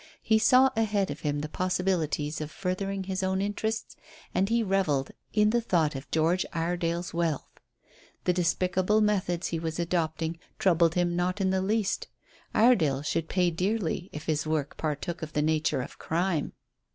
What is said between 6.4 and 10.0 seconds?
Iredale's wealth. The despicable methods he was